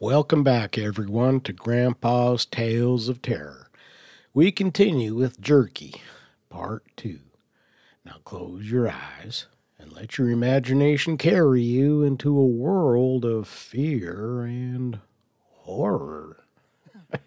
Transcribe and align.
Welcome 0.00 0.44
back, 0.44 0.78
everyone, 0.78 1.40
to 1.40 1.52
Grandpa's 1.52 2.46
Tales 2.46 3.08
of 3.08 3.20
Terror. 3.20 3.68
We 4.32 4.52
continue 4.52 5.16
with 5.16 5.40
Jerky, 5.40 6.00
Part 6.48 6.84
2. 6.98 7.18
Now 8.04 8.18
close 8.22 8.70
your 8.70 8.88
eyes 8.88 9.46
and 9.76 9.92
let 9.92 10.16
your 10.16 10.30
imagination 10.30 11.18
carry 11.18 11.62
you 11.62 12.04
into 12.04 12.38
a 12.38 12.46
world 12.46 13.24
of 13.24 13.48
fear 13.48 14.42
and 14.42 15.00
horror. 15.42 16.44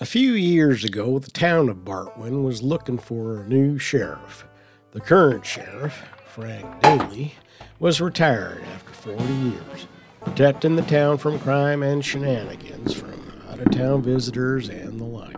a 0.00 0.06
few 0.06 0.32
years 0.32 0.82
ago, 0.82 1.20
the 1.20 1.30
town 1.30 1.68
of 1.68 1.84
Bartwin 1.84 2.42
was 2.42 2.60
looking 2.60 2.98
for 2.98 3.40
a 3.40 3.48
new 3.48 3.78
sheriff. 3.78 4.44
The 4.90 5.00
current 5.00 5.46
sheriff, 5.46 6.02
Frank 6.26 6.80
Daly, 6.80 7.36
was 7.78 8.00
retired 8.00 8.64
after 8.74 8.92
40 8.94 9.32
years, 9.32 9.86
protecting 10.24 10.74
the 10.76 10.82
town 10.82 11.18
from 11.18 11.38
crime 11.38 11.82
and 11.82 12.04
shenanigans 12.04 12.92
from 12.92 13.40
out 13.48 13.60
of 13.60 13.70
town 13.70 14.02
visitors 14.02 14.68
and 14.68 15.00
the 15.00 15.04
like. 15.04 15.36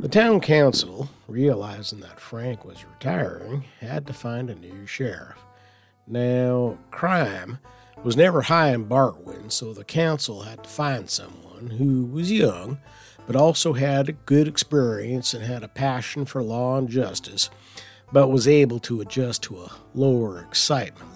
The 0.00 0.08
town 0.08 0.40
council, 0.40 1.08
realizing 1.28 2.00
that 2.00 2.18
Frank 2.18 2.64
was 2.64 2.84
retiring, 2.84 3.64
had 3.80 4.06
to 4.08 4.12
find 4.12 4.50
a 4.50 4.56
new 4.56 4.86
sheriff. 4.86 5.38
Now, 6.06 6.78
crime 6.90 7.58
was 8.02 8.16
never 8.16 8.42
high 8.42 8.72
in 8.72 8.86
Bartwin, 8.86 9.52
so 9.52 9.72
the 9.72 9.84
council 9.84 10.42
had 10.42 10.64
to 10.64 10.70
find 10.70 11.08
someone 11.08 11.70
who 11.78 12.06
was 12.06 12.32
young, 12.32 12.78
but 13.26 13.36
also 13.36 13.74
had 13.74 14.16
good 14.26 14.48
experience 14.48 15.32
and 15.32 15.44
had 15.44 15.62
a 15.62 15.68
passion 15.68 16.24
for 16.24 16.42
law 16.42 16.76
and 16.76 16.88
justice, 16.88 17.50
but 18.10 18.28
was 18.28 18.48
able 18.48 18.80
to 18.80 19.00
adjust 19.00 19.44
to 19.44 19.60
a 19.60 19.72
lower 19.94 20.42
excitement. 20.42 21.11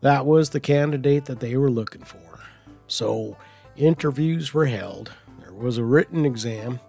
That 0.00 0.26
was 0.26 0.50
the 0.50 0.60
candidate 0.60 1.24
that 1.24 1.40
they 1.40 1.56
were 1.56 1.70
looking 1.70 2.04
for. 2.04 2.40
So, 2.86 3.36
interviews 3.76 4.54
were 4.54 4.66
held, 4.66 5.12
there 5.40 5.52
was 5.52 5.78
a 5.78 5.84
written 5.84 6.24
exam, 6.24 6.80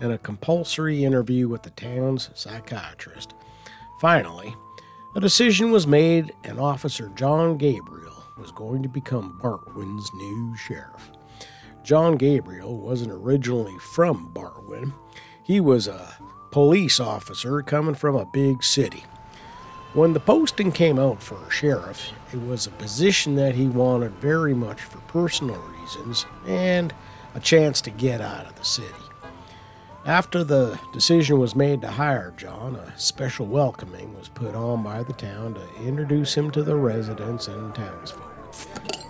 and 0.00 0.12
a 0.12 0.18
compulsory 0.18 1.04
interview 1.04 1.48
with 1.48 1.62
the 1.62 1.70
town's 1.70 2.30
psychiatrist. 2.34 3.34
Finally, 4.00 4.54
a 5.14 5.20
decision 5.20 5.70
was 5.70 5.86
made, 5.86 6.32
and 6.44 6.58
Officer 6.58 7.10
John 7.14 7.58
Gabriel 7.58 8.24
was 8.38 8.50
going 8.52 8.82
to 8.82 8.88
become 8.88 9.38
Bartwin's 9.42 10.10
new 10.14 10.56
sheriff. 10.56 11.12
John 11.84 12.16
Gabriel 12.16 12.78
wasn't 12.78 13.12
originally 13.12 13.76
from 13.78 14.32
Bartwin, 14.32 14.92
he 15.44 15.60
was 15.60 15.88
a 15.88 16.16
police 16.50 17.00
officer 17.00 17.62
coming 17.62 17.94
from 17.94 18.14
a 18.14 18.26
big 18.32 18.62
city. 18.62 19.04
When 19.94 20.14
the 20.14 20.20
posting 20.20 20.72
came 20.72 20.98
out 20.98 21.22
for 21.22 21.36
a 21.36 21.50
sheriff, 21.50 22.12
it 22.32 22.40
was 22.40 22.66
a 22.66 22.70
position 22.70 23.34
that 23.36 23.54
he 23.54 23.66
wanted 23.66 24.12
very 24.12 24.54
much 24.54 24.80
for 24.80 24.96
personal 25.00 25.60
reasons 25.80 26.24
and 26.46 26.94
a 27.34 27.40
chance 27.40 27.82
to 27.82 27.90
get 27.90 28.22
out 28.22 28.46
of 28.46 28.56
the 28.56 28.64
city. 28.64 28.88
After 30.06 30.44
the 30.44 30.80
decision 30.94 31.38
was 31.38 31.54
made 31.54 31.82
to 31.82 31.90
hire 31.90 32.32
John, 32.38 32.74
a 32.76 32.98
special 32.98 33.44
welcoming 33.44 34.16
was 34.16 34.30
put 34.30 34.54
on 34.54 34.82
by 34.82 35.02
the 35.02 35.12
town 35.12 35.52
to 35.54 35.86
introduce 35.86 36.32
him 36.34 36.50
to 36.52 36.62
the 36.62 36.76
residents 36.76 37.46
and 37.48 37.74
townsfolk. 37.74 38.32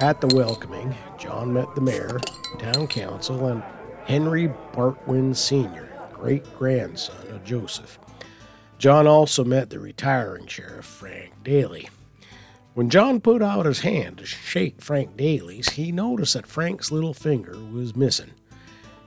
At 0.00 0.20
the 0.20 0.34
welcoming, 0.34 0.96
John 1.16 1.52
met 1.52 1.72
the 1.76 1.80
mayor, 1.80 2.18
town 2.58 2.88
council, 2.88 3.46
and 3.46 3.62
Henry 4.04 4.48
Bartwin 4.72 5.36
Sr., 5.36 5.88
great 6.12 6.42
grandson 6.58 7.28
of 7.28 7.44
Joseph. 7.44 8.00
John 8.82 9.06
also 9.06 9.44
met 9.44 9.70
the 9.70 9.78
retiring 9.78 10.48
sheriff, 10.48 10.84
Frank 10.84 11.44
Daly. 11.44 11.88
When 12.74 12.90
John 12.90 13.20
put 13.20 13.40
out 13.40 13.64
his 13.64 13.78
hand 13.78 14.18
to 14.18 14.26
shake 14.26 14.82
Frank 14.82 15.16
Daly's, 15.16 15.70
he 15.70 15.92
noticed 15.92 16.34
that 16.34 16.48
Frank's 16.48 16.90
little 16.90 17.14
finger 17.14 17.56
was 17.72 17.94
missing. 17.94 18.32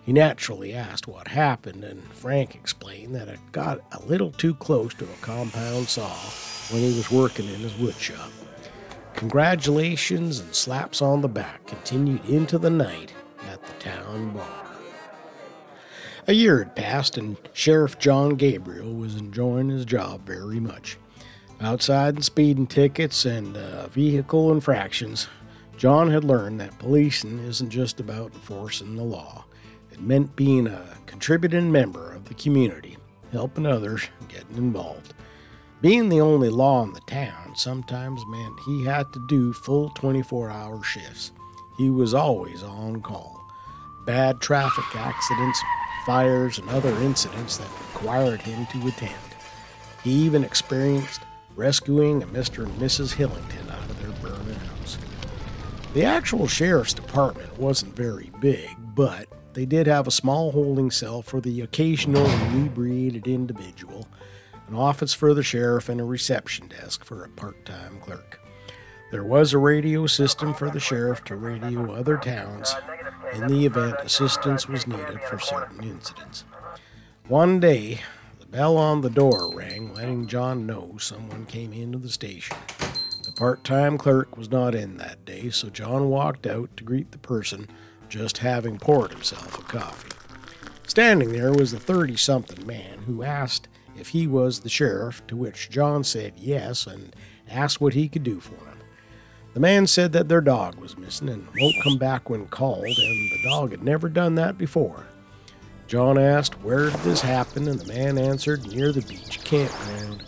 He 0.05 0.13
naturally 0.13 0.73
asked 0.73 1.09
what 1.09 1.27
happened, 1.27 1.83
and 1.83 2.01
Frank 2.13 2.55
explained 2.55 3.15
that 3.15 3.27
it 3.27 3.41
got 3.51 3.81
a 3.91 4.01
little 4.05 4.31
too 4.31 4.53
close 4.53 4.93
to 4.93 5.03
a 5.03 5.17
compound 5.19 5.89
saw 5.89 6.15
when 6.71 6.81
he 6.81 6.95
was 6.95 7.11
working 7.11 7.49
in 7.49 7.59
his 7.59 7.73
woodshop. 7.73 8.31
Congratulations 9.15 10.39
and 10.39 10.55
slaps 10.55 11.01
on 11.01 11.19
the 11.19 11.27
back 11.27 11.67
continued 11.67 12.23
into 12.29 12.57
the 12.57 12.69
night 12.69 13.13
at 13.51 13.61
the 13.61 13.73
town 13.73 14.31
bar. 14.31 14.64
A 16.27 16.33
year 16.33 16.57
had 16.57 16.75
passed, 16.75 17.19
and 17.19 17.37
Sheriff 17.53 17.99
John 17.99 18.31
Gabriel 18.31 18.95
was 18.95 19.15
enjoying 19.15 19.69
his 19.69 19.85
job 19.85 20.25
very 20.25 20.59
much. 20.59 20.97
Outside 21.61 22.15
the 22.15 22.23
speeding 22.23 22.65
tickets 22.65 23.25
and 23.25 23.55
uh, 23.55 23.87
vehicle 23.89 24.51
infractions, 24.51 25.27
John 25.77 26.09
had 26.09 26.23
learned 26.23 26.59
that 26.59 26.79
policing 26.79 27.37
isn't 27.39 27.69
just 27.69 27.99
about 27.99 28.33
enforcing 28.33 28.95
the 28.95 29.03
law. 29.03 29.45
It 29.91 30.01
meant 30.01 30.35
being 30.35 30.65
a 30.65 30.97
contributing 31.05 31.71
member 31.71 32.13
of 32.13 32.25
the 32.25 32.33
community, 32.33 32.97
helping 33.31 33.67
others, 33.67 34.09
getting 34.27 34.57
involved. 34.57 35.13
Being 35.81 36.09
the 36.09 36.21
only 36.21 36.49
law 36.49 36.81
in 36.81 36.93
the 36.93 37.01
town 37.01 37.55
sometimes 37.55 38.25
meant 38.29 38.59
he 38.65 38.83
had 38.83 39.13
to 39.13 39.27
do 39.27 39.53
full 39.53 39.89
24 39.89 40.49
hour 40.49 40.83
shifts. 40.83 41.33
He 41.77 41.91
was 41.91 42.15
always 42.15 42.63
on 42.63 43.03
call. 43.03 43.45
Bad 44.05 44.41
traffic 44.41 44.95
accidents, 44.95 45.61
fires, 46.05 46.59
and 46.59 46.69
other 46.69 46.93
incidents 47.01 47.57
that 47.57 47.69
required 47.93 48.41
him 48.41 48.65
to 48.67 48.87
attend. 48.87 49.15
He 50.03 50.11
even 50.11 50.43
experienced 50.43 51.21
rescuing 51.55 52.21
a 52.21 52.27
Mr. 52.27 52.65
and 52.65 52.79
Mrs. 52.79 53.15
Hillington 53.15 53.71
out 53.71 53.89
of 53.89 54.01
their 54.01 54.11
burning 54.29 54.55
house. 54.55 54.97
The 55.93 56.03
actual 56.03 56.47
sheriff's 56.47 56.93
department 56.93 57.57
wasn't 57.57 57.95
very 57.95 58.31
big, 58.39 58.69
but 58.93 59.27
they 59.53 59.65
did 59.65 59.87
have 59.87 60.07
a 60.07 60.11
small 60.11 60.51
holding 60.51 60.91
cell 60.91 61.21
for 61.21 61.39
the 61.39 61.61
occasional 61.61 62.25
inebriated 62.25 63.27
individual, 63.27 64.07
an 64.67 64.75
office 64.75 65.13
for 65.13 65.33
the 65.33 65.43
sheriff, 65.43 65.87
and 65.87 66.01
a 66.01 66.03
reception 66.03 66.67
desk 66.67 67.05
for 67.05 67.23
a 67.23 67.29
part 67.29 67.65
time 67.65 67.97
clerk. 68.01 68.39
There 69.11 69.23
was 69.23 69.53
a 69.53 69.57
radio 69.57 70.07
system 70.07 70.53
for 70.53 70.69
the 70.69 70.79
sheriff 70.79 71.23
to 71.25 71.37
radio 71.37 71.93
other 71.93 72.17
towns 72.17 72.75
in 73.33 73.47
the 73.47 73.65
event 73.65 73.95
assistance 74.03 74.67
was 74.67 74.87
needed 74.87 75.21
for 75.23 75.39
certain 75.39 75.83
incidents. 75.83 76.43
One 77.27 77.59
day, 77.59 78.01
the 78.39 78.45
bell 78.45 78.77
on 78.77 79.01
the 79.01 79.09
door 79.09 79.55
rang, 79.55 79.93
letting 79.93 80.27
John 80.27 80.65
know 80.65 80.97
someone 80.99 81.45
came 81.45 81.73
into 81.73 81.97
the 81.97 82.09
station. 82.09 82.57
The 83.23 83.31
part 83.31 83.63
time 83.63 83.97
clerk 83.97 84.37
was 84.37 84.51
not 84.51 84.75
in 84.75 84.97
that 84.97 85.25
day, 85.25 85.49
so 85.49 85.69
John 85.69 86.09
walked 86.09 86.45
out 86.45 86.69
to 86.77 86.83
greet 86.83 87.11
the 87.11 87.17
person 87.17 87.67
just 88.09 88.37
having 88.37 88.77
poured 88.77 89.11
himself 89.11 89.57
a 89.57 89.63
coffee. 89.63 90.11
Standing 90.87 91.31
there 91.31 91.51
was 91.51 91.73
a 91.73 91.79
30 91.79 92.15
something 92.15 92.65
man 92.65 92.99
who 93.07 93.23
asked 93.23 93.67
if 93.97 94.09
he 94.09 94.27
was 94.27 94.59
the 94.59 94.69
sheriff, 94.69 95.25
to 95.27 95.35
which 95.35 95.69
John 95.69 96.03
said 96.03 96.33
yes 96.35 96.85
and 96.85 97.15
asked 97.49 97.81
what 97.81 97.93
he 97.93 98.07
could 98.07 98.23
do 98.23 98.39
for 98.39 98.55
him. 98.55 98.74
The 99.55 99.61
man 99.61 99.87
said 99.87 100.11
that 100.11 100.27
their 100.27 100.41
dog 100.41 100.75
was 100.75 100.97
missing 100.97 101.29
and 101.29 101.47
won't 101.57 101.81
come 101.81 101.97
back 101.97 102.29
when 102.29 102.45
called, 102.47 102.83
and 102.83 102.95
the 102.95 103.41
dog 103.45 103.71
had 103.71 103.83
never 103.83 104.09
done 104.09 104.35
that 104.35 104.57
before. 104.57 105.05
John 105.87 106.17
asked 106.17 106.61
where 106.61 106.89
did 106.89 106.99
this 106.99 107.21
happen, 107.21 107.69
and 107.69 107.79
the 107.79 107.87
man 107.87 108.17
answered 108.17 108.67
near 108.67 108.91
the 108.91 109.01
beach 109.03 109.41
campground. 109.45 110.25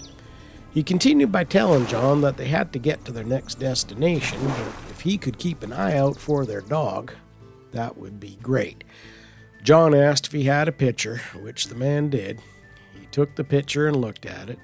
He 0.71 0.81
continued 0.81 1.29
by 1.29 1.43
telling 1.43 1.87
John 1.87 2.21
that 2.21 2.37
they 2.37 2.47
had 2.47 2.71
to 2.71 2.79
get 2.79 3.03
to 3.03 3.11
their 3.11 3.25
next 3.25 3.55
destination, 3.55 4.39
but 4.45 4.91
if 4.91 5.01
he 5.01 5.17
could 5.17 5.37
keep 5.37 5.61
an 5.61 5.73
eye 5.73 5.97
out 5.97 6.15
for 6.15 6.45
their 6.45 6.61
dog, 6.61 7.11
that 7.73 7.97
would 7.97 8.21
be 8.21 8.39
great. 8.41 8.85
John 9.61 9.93
asked 9.93 10.27
if 10.27 10.31
he 10.31 10.43
had 10.43 10.69
a 10.69 10.71
picture, 10.71 11.19
which 11.41 11.67
the 11.67 11.75
man 11.75 12.09
did. 12.09 12.41
He 12.97 13.07
took 13.07 13.35
the 13.35 13.43
picture 13.43 13.89
and 13.89 13.97
looked 13.97 14.25
at 14.25 14.49
it. 14.49 14.59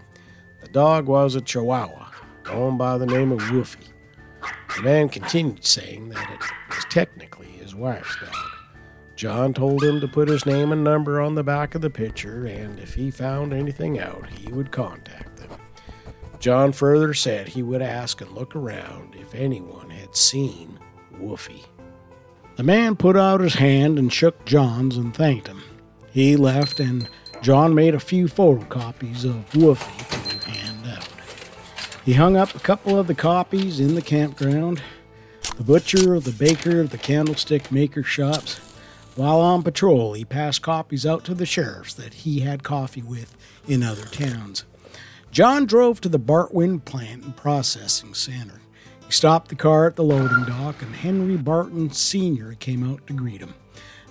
The 0.62 0.70
dog 0.70 1.08
was 1.08 1.36
a 1.36 1.42
Chihuahua, 1.42 2.12
going 2.44 2.78
by 2.78 2.98
the 2.98 3.06
name 3.06 3.34
of 3.34 3.40
Woofie. 3.40 3.90
The 4.76 4.84
man 4.84 5.10
continued 5.10 5.66
saying 5.66 6.10
that 6.10 6.30
it 6.32 6.40
was 6.70 6.86
technically 6.90 7.48
his 7.48 7.76
wife's 7.76 8.16
dog. 8.20 8.36
John 9.16 9.54
told 9.54 9.84
him 9.84 10.02
to 10.02 10.08
put 10.08 10.28
his 10.28 10.46
name 10.46 10.72
and 10.72 10.84
number 10.84 11.22
on 11.22 11.36
the 11.36 11.44
back 11.44 11.76
of 11.76 11.82
the 11.82 11.90
picture, 11.90 12.46
and 12.46 12.80
if 12.80 12.96
he 12.96 13.12
found 13.12 13.54
anything 13.54 14.00
out, 14.00 14.28
he 14.30 14.52
would 14.52 14.72
contact 14.72 15.38
them. 15.38 15.52
John 16.40 16.72
further 16.72 17.14
said 17.14 17.48
he 17.48 17.64
would 17.64 17.82
ask 17.82 18.20
and 18.22 18.32
look 18.32 18.56
around 18.56 19.16
if 19.16 19.34
anyone 19.34 19.90
had 19.92 20.16
seen 20.16 20.80
Woofie. 21.14 21.64
The 22.56 22.64
man 22.64 22.96
put 22.96 23.16
out 23.16 23.40
his 23.40 23.54
hand 23.56 23.98
and 23.98 24.12
shook 24.12 24.44
John's 24.46 24.98
and 24.98 25.16
thanked 25.16 25.48
him. 25.48 25.64
He 26.12 26.36
left, 26.36 26.80
and 26.80 27.08
John 27.42 27.74
made 27.74 27.96
a 27.96 28.00
few 28.00 28.26
photocopies 28.26 29.26
of 29.26 29.50
Woofie. 29.52 30.13
He 32.04 32.16
hung 32.16 32.36
up 32.36 32.54
a 32.54 32.60
couple 32.60 33.00
of 33.00 33.08
the 33.08 33.16
copies 33.16 33.80
in 33.80 33.96
the 33.96 34.02
campground. 34.02 34.82
The 35.56 35.64
butcher, 35.64 36.20
the 36.20 36.32
baker, 36.32 36.84
the 36.84 36.98
candlestick 36.98 37.72
maker 37.72 38.04
shops. 38.04 38.58
While 39.16 39.40
on 39.40 39.64
patrol, 39.64 40.12
he 40.12 40.26
passed 40.26 40.62
copies 40.62 41.06
out 41.06 41.24
to 41.26 41.34
the 41.34 41.46
sheriffs 41.46 41.94
that 41.94 42.14
he 42.14 42.42
had 42.42 42.62
coffee 42.62 43.02
with 43.02 43.38
in 43.70 43.84
other 43.84 44.04
towns. 44.04 44.66
John 45.32 45.66
drove 45.66 46.02
to 46.02 46.10
the 46.10 46.20
Bartwin 46.20 46.84
plant 46.84 47.24
and 47.24 47.36
processing 47.38 48.14
center 48.14 48.60
He 49.06 49.12
stopped 49.12 49.48
the 49.48 49.56
car 49.56 49.88
at 49.88 49.96
the 49.96 50.04
loading 50.04 50.44
dock, 50.44 50.82
and 50.82 50.94
Henry 50.94 51.38
Bartwin 51.38 51.94
Sr. 51.94 52.56
came 52.60 52.84
out 52.84 53.08
to 53.08 53.14
greet 53.14 53.40
him. 53.40 53.54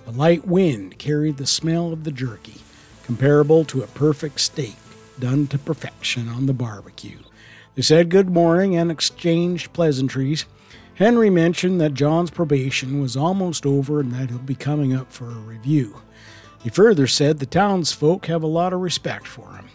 A 0.07 0.11
light 0.11 0.47
wind 0.47 0.97
carried 0.97 1.37
the 1.37 1.45
smell 1.45 1.93
of 1.93 2.05
the 2.05 2.11
jerky, 2.11 2.61
comparable 3.05 3.63
to 3.65 3.83
a 3.83 3.87
perfect 3.87 4.39
steak 4.39 4.77
done 5.19 5.45
to 5.47 5.59
perfection 5.59 6.27
on 6.27 6.47
the 6.47 6.53
barbecue. 6.53 7.19
They 7.75 7.81
said 7.81 8.09
good 8.09 8.29
morning 8.29 8.75
and 8.75 8.91
exchanged 8.91 9.73
pleasantries. 9.73 10.45
Henry 10.95 11.31
mentioned 11.31 11.81
that 11.81 11.95
John's 11.95 12.29
probation 12.29 13.01
was 13.01 13.17
almost 13.17 13.65
over 13.65 13.99
and 13.99 14.11
that 14.13 14.29
he'll 14.29 14.39
be 14.39 14.53
coming 14.53 14.93
up 14.93 15.11
for 15.11 15.25
a 15.25 15.33
review. 15.33 16.01
He 16.61 16.69
further 16.69 17.07
said 17.07 17.39
the 17.39 17.47
townsfolk 17.47 18.27
have 18.27 18.43
a 18.43 18.47
lot 18.47 18.73
of 18.73 18.81
respect 18.81 19.25
for 19.25 19.55
him. 19.55 19.69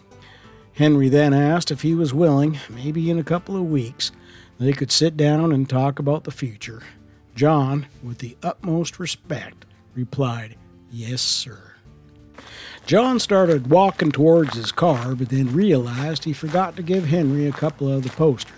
Henry 0.75 1.09
then 1.09 1.35
asked 1.35 1.73
if 1.73 1.83
he 1.83 1.93
was 1.93 2.15
willing, 2.15 2.59
maybe 2.71 3.11
in 3.11 3.19
a 3.19 3.25
couple 3.25 3.57
of 3.57 3.69
weeks, 3.69 4.13
they 4.61 4.73
could 4.73 4.93
sit 4.93 5.17
down 5.17 5.53
and 5.53 5.69
talk 5.69 5.99
about 5.99 6.23
the 6.23 6.31
future. 6.31 6.83
John, 7.35 7.87
with 8.03 8.19
the 8.19 8.37
utmost 8.45 9.01
respect, 9.01 9.65
replied, 9.95 10.57
Yes, 10.91 11.21
sir. 11.21 11.68
John 12.89 13.19
started 13.19 13.69
walking 13.69 14.11
towards 14.13 14.57
his 14.57 14.73
car, 14.73 15.15
but 15.15 15.29
then 15.29 15.53
realized 15.53 16.25
he 16.25 16.33
forgot 16.33 16.75
to 16.77 16.83
give 16.83 17.05
Henry 17.05 17.47
a 17.47 17.53
couple 17.53 17.93
of 17.93 18.03
the 18.03 18.09
posters. 18.09 18.55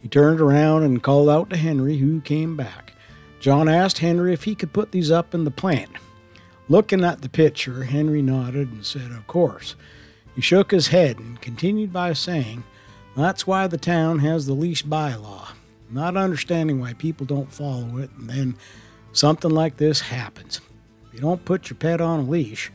He 0.00 0.08
turned 0.08 0.40
around 0.40 0.84
and 0.84 1.02
called 1.02 1.28
out 1.28 1.50
to 1.50 1.56
Henry, 1.58 1.98
who 1.98 2.22
came 2.22 2.56
back. 2.56 2.94
John 3.40 3.68
asked 3.68 3.98
Henry 3.98 4.32
if 4.32 4.44
he 4.44 4.54
could 4.54 4.72
put 4.72 4.90
these 4.90 5.10
up 5.10 5.34
in 5.34 5.44
the 5.44 5.50
plant. 5.50 5.90
Looking 6.70 7.04
at 7.04 7.20
the 7.20 7.28
picture, 7.28 7.84
Henry 7.84 8.22
nodded 8.22 8.72
and 8.72 8.86
said, 8.86 9.10
Of 9.10 9.26
course. 9.26 9.76
He 10.34 10.40
shook 10.40 10.70
his 10.70 10.88
head 10.88 11.18
and 11.18 11.38
continued 11.42 11.92
by 11.92 12.14
saying, 12.14 12.64
That's 13.18 13.46
why 13.46 13.66
the 13.66 13.76
town 13.76 14.20
has 14.20 14.46
the 14.46 14.54
leash 14.54 14.82
bylaw. 14.82 15.46
Not 15.90 16.16
understanding 16.16 16.80
why 16.80 16.94
people 16.94 17.26
don't 17.26 17.52
follow 17.52 17.98
it, 17.98 18.08
and 18.16 18.30
then 18.30 18.56
something 19.12 19.50
like 19.50 19.76
this 19.76 20.00
happens. 20.00 20.62
If 21.08 21.16
you 21.16 21.20
don't 21.20 21.44
put 21.44 21.68
your 21.68 21.76
pet 21.76 22.00
on 22.00 22.20
a 22.20 22.22
leash, 22.22 22.72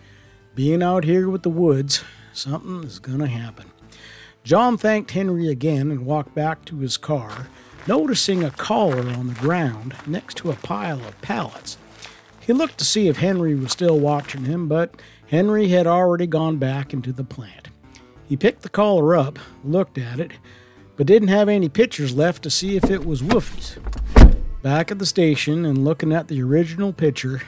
being 0.56 0.84
out 0.84 1.04
here 1.04 1.30
with 1.30 1.44
the 1.44 1.50
woods, 1.50 2.04
something 2.32 2.84
is 2.84 3.00
going 3.00 3.20
to 3.20 3.28
happen. 3.28 3.72
John 4.44 4.78
thanked 4.78 5.12
Henry 5.12 5.48
again 5.48 5.90
and 5.90 6.06
walked 6.06 6.36
back 6.36 6.66
to 6.66 6.80
his 6.80 6.98
car, 6.98 7.48
noticing 7.88 8.44
a 8.44 8.52
collar 8.52 9.10
on 9.10 9.28
the 9.28 9.34
ground 9.36 9.96
next 10.06 10.38
to 10.38 10.52
a 10.52 10.56
pile 10.56 11.04
of 11.06 11.20
pallets. 11.22 11.78
He 12.40 12.54
looked 12.54 12.78
to 12.80 12.86
see 12.86 13.08
if 13.08 13.18
Henry 13.18 13.56
was 13.56 13.72
still 13.72 14.00
watching 14.00 14.44
him, 14.46 14.68
but 14.68 15.02
Henry 15.28 15.70
had 15.70 15.88
already 15.88 16.28
gone 16.28 16.58
back 16.58 16.94
into 16.94 17.14
the 17.14 17.24
plant. 17.24 17.70
He 18.28 18.38
picked 18.38 18.64
the 18.64 18.70
collar 18.70 19.16
up, 19.16 19.40
looked 19.64 19.98
at 19.98 20.20
it, 20.20 20.34
but 20.98 21.08
didn't 21.08 21.30
have 21.30 21.50
any 21.50 21.70
pictures 21.70 22.16
left 22.16 22.44
to 22.44 22.50
see 22.50 22.76
if 22.76 22.92
it 22.92 23.06
was 23.06 23.22
Woofie's. 23.22 23.78
Back 24.62 24.92
at 24.92 25.00
the 25.00 25.06
station 25.06 25.66
and 25.66 25.84
looking 25.84 26.14
at 26.14 26.28
the 26.28 26.42
original 26.42 26.94
picture, 26.94 27.42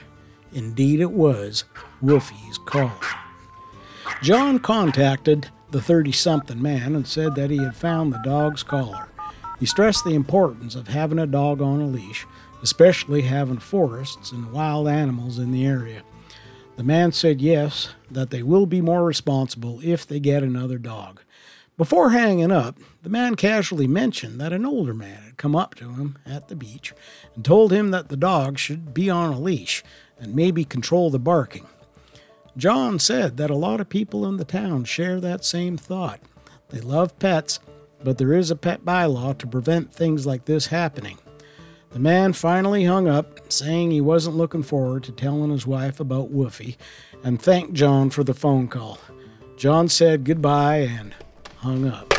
Indeed, 0.55 1.01
it 1.01 1.11
was 1.11 1.65
Woofie's 2.01 2.57
collar. 2.59 2.93
John 4.23 4.57
contacted 4.59 5.49
the 5.71 5.81
30 5.81 6.13
something 6.13 6.61
man 6.61 6.95
and 6.95 7.05
said 7.05 7.35
that 7.35 7.51
he 7.51 7.57
had 7.57 7.75
found 7.75 8.13
the 8.13 8.21
dog's 8.23 8.63
collar. 8.63 9.09
He 9.59 9.65
stressed 9.65 10.05
the 10.05 10.15
importance 10.15 10.73
of 10.75 10.87
having 10.87 11.19
a 11.19 11.27
dog 11.27 11.61
on 11.61 11.81
a 11.81 11.85
leash, 11.85 12.25
especially 12.63 13.23
having 13.23 13.59
forests 13.59 14.31
and 14.31 14.53
wild 14.53 14.87
animals 14.87 15.39
in 15.39 15.51
the 15.51 15.65
area. 15.65 16.03
The 16.77 16.83
man 16.83 17.11
said 17.11 17.41
yes, 17.41 17.89
that 18.09 18.29
they 18.29 18.41
will 18.41 18.65
be 18.65 18.79
more 18.79 19.03
responsible 19.03 19.81
if 19.83 20.07
they 20.07 20.21
get 20.21 20.41
another 20.41 20.77
dog. 20.77 21.21
Before 21.77 22.11
hanging 22.11 22.53
up, 22.53 22.79
the 23.03 23.09
man 23.09 23.35
casually 23.35 23.87
mentioned 23.87 24.39
that 24.39 24.53
an 24.53 24.65
older 24.65 24.93
man 24.93 25.23
had 25.23 25.37
come 25.37 25.57
up 25.57 25.75
to 25.75 25.89
him 25.89 26.17
at 26.25 26.47
the 26.47 26.55
beach 26.55 26.93
and 27.35 27.43
told 27.43 27.73
him 27.73 27.91
that 27.91 28.07
the 28.07 28.15
dog 28.15 28.57
should 28.57 28.93
be 28.93 29.09
on 29.09 29.33
a 29.33 29.39
leash 29.39 29.83
and 30.19 30.35
maybe 30.35 30.63
control 30.63 31.09
the 31.09 31.19
barking. 31.19 31.65
John 32.57 33.00
said 33.00 33.38
that 33.38 33.50
a 33.50 33.56
lot 33.56 33.81
of 33.81 33.89
people 33.89 34.25
in 34.25 34.38
the 34.38 34.45
town 34.45 34.85
share 34.85 35.19
that 35.19 35.44
same 35.44 35.77
thought. 35.77 36.21
They 36.69 36.79
love 36.79 37.17
pets, 37.19 37.59
but 38.03 38.17
there 38.17 38.33
is 38.33 38.50
a 38.50 38.56
pet 38.56 38.85
bylaw 38.85 39.38
to 39.39 39.47
prevent 39.47 39.94
things 39.94 40.25
like 40.25 40.45
this 40.45 40.67
happening. 40.67 41.17
The 41.91 42.00
man 42.00 42.33
finally 42.33 42.85
hung 42.85 43.07
up, 43.07 43.51
saying 43.51 43.91
he 43.91 44.01
wasn't 44.01 44.35
looking 44.35 44.63
forward 44.63 45.03
to 45.03 45.12
telling 45.12 45.51
his 45.51 45.67
wife 45.67 46.00
about 46.00 46.33
Woofie, 46.33 46.77
and 47.23 47.41
thanked 47.41 47.73
John 47.73 48.09
for 48.09 48.23
the 48.23 48.33
phone 48.33 48.67
call. 48.67 49.00
John 49.57 49.88
said 49.88 50.25
goodbye 50.25 50.79
and 50.79 51.13
hung 51.57 51.88
up. 51.88 52.14